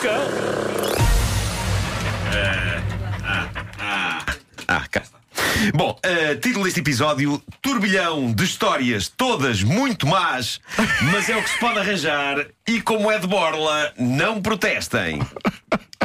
[0.00, 0.24] cão.
[4.66, 5.18] Ah, cá está.
[5.74, 10.60] Bom, eh, título deste episódio: Turbilhão de histórias, todas muito más,
[11.12, 12.46] mas é o que se pode arranjar.
[12.66, 15.20] E como é de borla, não protestem.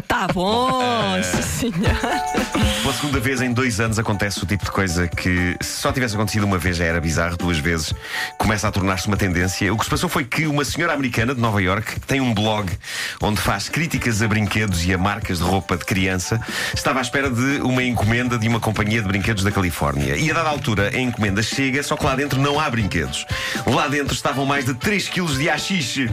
[0.09, 0.81] Tá bom,
[1.15, 2.81] Eh, sim, senhor.
[2.81, 6.15] Pela segunda vez em dois anos acontece o tipo de coisa que, se só tivesse
[6.15, 7.93] acontecido uma vez, já era bizarro, duas vezes
[8.35, 9.71] começa a tornar-se uma tendência.
[9.71, 12.75] O que se passou foi que uma senhora americana de Nova York tem um blog
[13.21, 16.41] onde faz críticas a brinquedos e a marcas de roupa de criança.
[16.73, 20.15] Estava à espera de uma encomenda de uma companhia de brinquedos da Califórnia.
[20.17, 23.27] E a dada altura a encomenda chega, só que lá dentro não há brinquedos.
[23.67, 26.09] Lá dentro estavam mais de 3 kg de haxixe.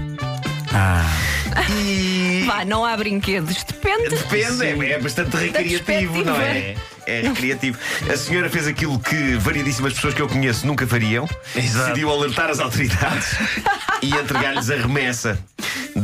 [1.71, 2.45] E.
[2.47, 4.11] Vá, não há brinquedos, depende.
[4.11, 6.75] Depende, é, é bastante recreativo, não é?
[7.07, 7.79] É recreativo.
[8.13, 11.29] A senhora fez aquilo que variedíssimas pessoas que eu conheço nunca fariam.
[11.55, 13.37] Decidiu alertar as autoridades
[14.03, 15.39] e entregar-lhes a remessa.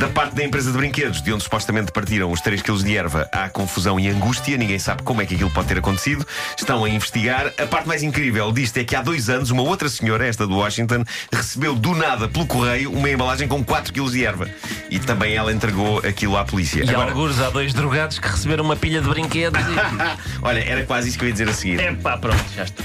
[0.02, 3.28] Da parte da empresa de brinquedos, de onde supostamente partiram os 3 kg de erva,
[3.30, 4.56] há confusão e angústia.
[4.56, 6.26] Ninguém sabe como é que aquilo pode ter acontecido.
[6.58, 7.52] Estão a investigar.
[7.56, 10.52] A parte mais incrível disto é que há dois anos, uma outra senhora, esta de
[10.52, 14.48] Washington, recebeu do nada pelo correio uma embalagem com 4 kg de erva.
[14.90, 16.82] E também ela entregou aquilo à polícia.
[16.82, 19.64] E Agora- alguns há dois drogados que receberam uma pilha de brinquedos e.
[20.42, 21.78] Olha, era quase isso que eu ia dizer a seguir.
[21.78, 22.82] Epá, pronto, já está.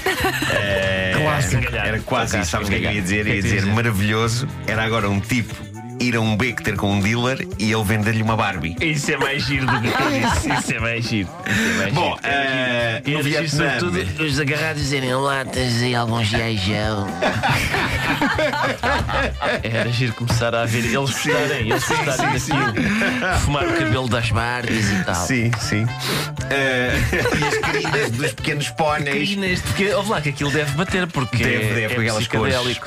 [1.20, 1.62] Clássico.
[1.64, 1.86] Calhar.
[1.88, 2.50] Era quase isso.
[2.52, 3.26] Sabes o que é que eu ia dizer?
[3.26, 4.46] Ia é dizer tu ias maravilhoso.
[4.68, 5.67] Era agora um tipo
[6.00, 8.76] ir a um beco ter com um dealer e ele vender-lhe uma Barbie.
[8.80, 10.52] Isso é mais giro do que eu disse.
[10.52, 11.28] Isso é mais giro.
[11.46, 12.20] Isso é mais Bom, giro.
[12.24, 13.80] eh, no Vietnã.
[13.80, 17.06] sobretudo, os agarrados dizerem latas e alguns giajão.
[19.62, 23.38] Era giro começar a ver eles gostarem, eles gostarem daquilo.
[23.40, 25.14] Fumar o cabelo das Barbies e tal.
[25.26, 25.86] Sim, sim.
[26.50, 26.92] Eh,
[27.38, 29.28] e as crinas dos pequenos póneis.
[29.28, 32.26] Crinas, porque ouve lá que aquilo deve bater, porque Deve, é, deve, é aquelas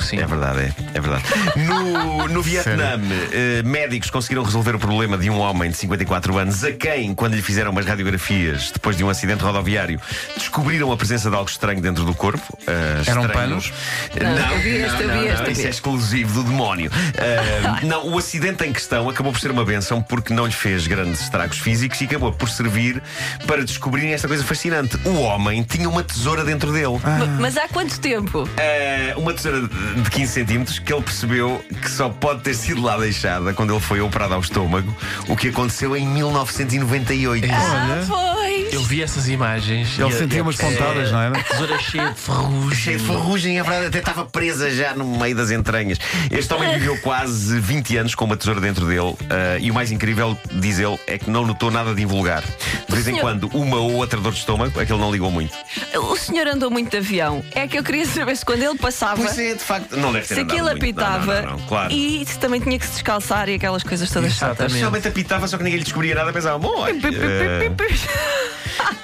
[0.01, 0.19] sim.
[0.19, 1.23] É verdade, é, é verdade.
[1.57, 3.00] No, no Vietnã,
[3.31, 7.35] eh, médicos conseguiram resolver o problema de um homem de 54 anos a quem, quando
[7.35, 9.99] lhe fizeram umas radiografias depois de um acidente rodoviário,
[10.35, 12.57] descobriram a presença de algo estranho dentro do corpo.
[12.67, 13.71] Eh, Eram panos?
[14.19, 16.91] Não, este, não, este, Isso é exclusivo do demónio.
[17.17, 20.87] Eh, não, o acidente em questão acabou por ser uma benção porque não lhe fez
[20.87, 23.01] grandes estragos físicos e acabou por servir
[23.47, 24.97] para descobrirem esta coisa fascinante.
[25.05, 26.99] O homem tinha uma tesoura dentro dele.
[27.39, 28.47] Mas há quanto tempo?
[28.57, 32.90] Eh, uma tesoura de 15 centímetros que ele percebeu que só pode ter sido lá
[32.97, 34.95] deixada quando ele foi operado ao estômago,
[35.27, 37.47] o que aconteceu em 1998.
[37.51, 38.60] Ah, pois.
[38.71, 39.99] Eu vi essas imagens.
[39.99, 41.43] Ele sentia umas pontadas, não era?
[41.43, 42.77] Tesoura cheia de ferrugem.
[42.77, 45.97] Cheio de ferrugem, é verdade, até estava presa já no meio das entranhas.
[46.29, 49.91] Este homem viveu quase 20 anos com uma tesoura dentro dele eh, e o mais
[49.91, 52.41] incrível, diz ele, é que não notou nada de invulgar.
[52.41, 55.53] De vez em Senhor- quando, uma ou outra dor de estômago, aquele não ligou muito.
[55.95, 57.43] O senhor andou muito de avião.
[57.53, 59.15] É que eu queria saber se quando ele passava.
[59.21, 60.81] Pois é, de facto, não deve ter Se andado aquilo muito.
[60.81, 61.91] Não, apitava não, não, não, claro.
[61.93, 64.51] e se também tinha que se descalçar e aquelas coisas todas chatas.
[64.57, 64.79] Exatamente.
[64.79, 67.71] Realmente apitava, só que ninguém lhe descobria nada, pensava, bom, olha, eh,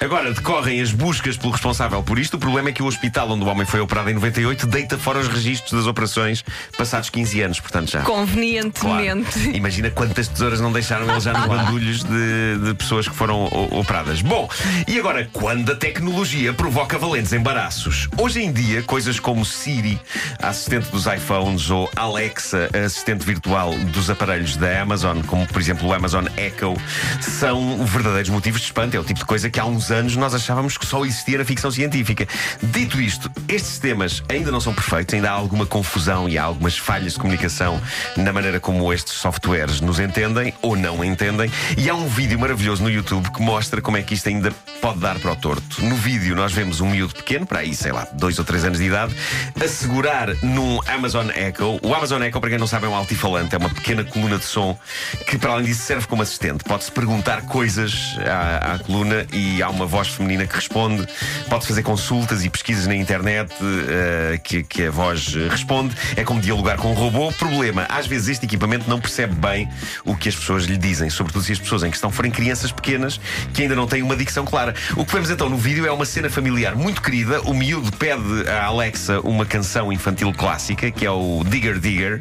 [0.00, 2.34] Agora decorrem as buscas pelo responsável por isto.
[2.34, 5.18] O problema é que o hospital onde o homem foi operado em 98 deita fora
[5.18, 6.44] os registros das operações
[6.76, 8.02] passados 15 anos, portanto já.
[8.02, 8.18] Claro.
[8.20, 9.50] Convenientemente.
[9.50, 14.22] Imagina quantas tesouras não deixaram eles já nos bandulhos de, de pessoas que foram operadas.
[14.22, 14.48] Bom,
[14.86, 18.08] e agora, quando a tecnologia provoca valentes embaraços?
[18.18, 20.00] Hoje em dia, coisas como Siri,
[20.40, 25.60] a assistente dos iPhones, ou Alexa, a assistente virtual dos aparelhos da Amazon, como por
[25.60, 26.74] exemplo o Amazon Echo,
[27.20, 28.96] são verdadeiros motivos de espanto.
[28.96, 31.44] É o tipo de coisa que há uns anos nós achávamos que só existia na
[31.44, 32.26] ficção científica.
[32.62, 36.76] Dito isto, estes sistemas ainda não são perfeitos, ainda há alguma confusão e há algumas
[36.76, 37.80] falhas de comunicação
[38.16, 41.50] na maneira como estes softwares nos entendem ou não entendem.
[41.76, 44.98] E há um vídeo maravilhoso no YouTube que mostra como é que isto ainda pode
[45.00, 45.84] dar para o torto.
[45.84, 48.78] No vídeo, nós vemos um miúdo pequeno, para aí, sei lá, dois ou três anos
[48.78, 49.14] de idade,
[49.60, 51.78] a segurar num Amazon Echo.
[51.82, 54.44] O Amazon Echo, para quem não sabe, é um altifalante, é uma pequena coluna de
[54.44, 54.78] som
[55.26, 56.64] que, para além disso, serve como assistente.
[56.64, 61.06] Pode-se perguntar coisas à, à coluna e há uma voz feminina que responde.
[61.48, 65.94] Pode-se fazer consultas e pesquisas na internet eh, que, que a voz eh, responde.
[66.16, 67.32] É como dialogar com um robô.
[67.32, 69.68] Problema, às vezes este equipamento não percebe bem
[70.04, 73.20] o que as pessoas lhe dizem, sobretudo se as pessoas em questão forem crianças pequenas
[73.52, 74.74] que ainda não têm uma dicção clara.
[74.96, 77.40] O que vemos então no vídeo é uma cena familiar muito querida.
[77.42, 82.20] O miúdo pede à Alexa uma canção infantil clássica, que é o Digger Digger.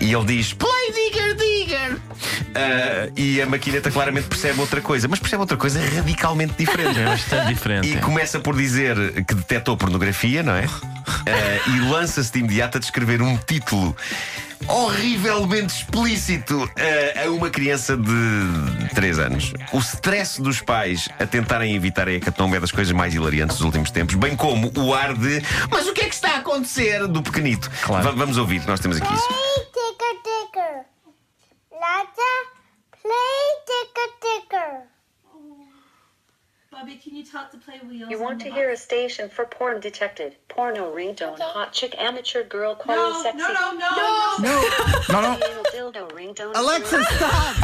[0.00, 1.96] E ele diz Play Digger Digger
[2.54, 7.04] Ah, E a maquineta claramente percebe outra coisa Mas percebe outra coisa radicalmente diferente É
[7.06, 7.88] bastante diferente.
[7.88, 8.00] E é.
[8.00, 10.64] começa por dizer que detectou pornografia, não é?
[11.26, 13.94] Ah, e lança-se de imediato a descrever um título
[14.66, 19.52] horrivelmente explícito ah, a uma criança de 3 anos.
[19.72, 23.64] O stress dos pais a tentarem evitar a hecatombe é das coisas mais hilariantes dos
[23.66, 27.06] últimos tempos, bem como o ar de mas o que é que está a acontecer
[27.06, 27.70] do pequenito.
[27.82, 28.04] Claro.
[28.04, 29.28] Va- vamos ouvir, nós temos aqui isso.
[29.28, 30.84] Play ticker ticker.
[31.80, 32.32] Lata,
[33.02, 33.48] play
[38.10, 40.34] You want to hear a station for porn detected.
[40.48, 43.38] Porno ringtone, hot chick, amateur girl, quality sexy.
[43.38, 43.78] No, no, no.
[45.12, 45.32] Não, não.
[45.32, 46.54] Anal dildo ringtone.
[46.56, 47.56] Alexa, stop!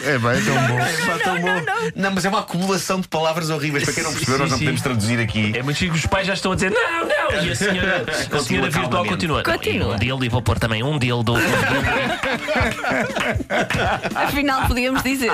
[0.00, 0.78] É bem, tão bom.
[0.78, 1.48] Pá, tão bom.
[1.96, 3.84] Não, mas é uma acumulação de palavras horríveis.
[3.84, 4.64] Para quem não percebeu, Sim, nós não sim.
[4.64, 5.52] podemos traduzir aqui.
[5.56, 7.44] É muito chique, os pais já estão a dizer não, não.
[7.44, 9.42] E a senhora, a Continua senhora virtual continua.
[9.42, 9.92] Continua.
[9.92, 11.34] e um dildo e vou pôr também um dildo.
[11.34, 11.48] Um dildo.
[14.14, 15.32] Afinal, podíamos dizer.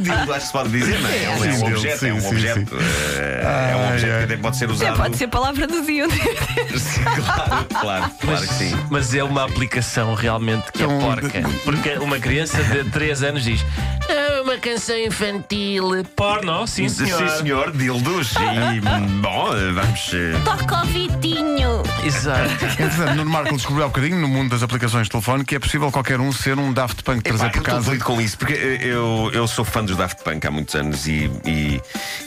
[0.00, 1.24] Dildo, acho que se pode dizer, não é?
[1.24, 2.76] É um, é um Sim, dildo, objeto, é sim, um sim, objeto.
[2.80, 4.96] eh, É um objeto que até pode ser Até usado.
[4.96, 6.06] pode ser palavra do dia.
[6.08, 8.76] claro, claro, claro que sim.
[8.90, 11.42] Mas é uma aplicação realmente que é porca.
[11.64, 13.64] Porque uma criança de 3 anos diz:
[14.08, 14.19] "Ah,
[14.60, 16.04] canção infantil.
[16.14, 17.28] Porno, sim senhor.
[17.28, 18.34] Sim, senhor, dildos.
[18.40, 20.10] E, bom, vamos.
[20.14, 21.82] eh, Toca o Vitinho.
[22.04, 22.64] Exato.
[22.64, 25.90] Entretanto, Nuno Marco descobriu há bocadinho, no mundo das aplicações de telefone, que é possível
[25.90, 27.86] qualquer um ser um Daft Punk trazer Epá, por eu estou casa.
[27.86, 31.30] doido com isso, porque eu, eu sou fã dos Daft Punk há muitos anos e,
[31.46, 31.80] e,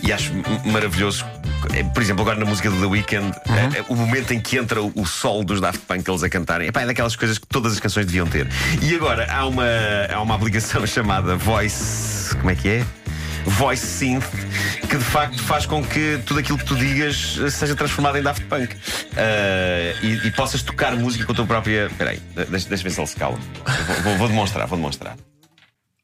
[0.04, 0.32] e acho
[0.66, 1.26] maravilhoso.
[1.74, 4.58] eh, Por exemplo, agora na música do The Weeknd, eh, eh, o momento em que
[4.58, 7.48] entra o, o solo dos Daft Punk eles a cantarem, epá, é daquelas coisas que
[7.48, 8.48] todas as canções deviam ter.
[8.82, 9.64] E agora há uma,
[10.14, 12.23] há uma aplicação chamada Voice.
[12.38, 12.86] Como é que é?
[13.46, 14.26] Voice Synth,
[14.90, 18.22] que de facto faz com que tudo aquilo que tu digas eh, seja transformado em
[18.24, 18.74] Daft Punk
[19.18, 21.88] Eh, e, e possas tocar música com a tua própria.
[21.88, 23.38] Espera aí, de- deixa, deixa ver se ele se cala.
[24.04, 25.18] Vou, vou- demonstrar, vou demonstrar.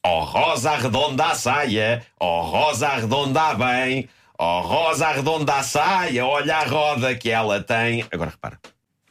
[0.05, 6.57] Oh rosa arredonda a saia, oh rosa arredonda bem, oh rosa arredonda a saia, olha
[6.57, 8.05] a roda que ela tem.
[8.11, 8.59] Agora repara.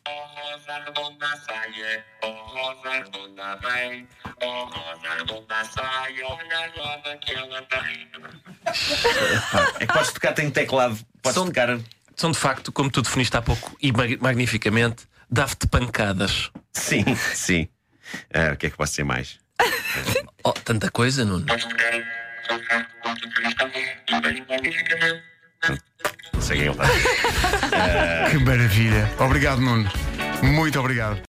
[0.07, 4.07] rosa redonda saia, oh rosa redonda bem,
[4.43, 7.08] oh rosa redonda saia, a tem.
[9.81, 11.79] É que podes tocar, tem teclado, podes São- tocar.
[12.17, 16.51] São de facto, como tu definiste há pouco e mag- magnificamente, Daft pancadas.
[16.73, 17.05] Sim,
[17.35, 17.69] sim.
[18.35, 19.39] Ah, o que é que posso ser mais?
[20.43, 21.47] Oh, tanta coisa, Nuno.
[25.69, 25.79] E.
[26.33, 26.89] Não sei quem ele está.
[28.31, 29.09] Que maravilha.
[29.19, 29.91] Obrigado, Nuno.
[30.43, 31.17] Muito obrigado.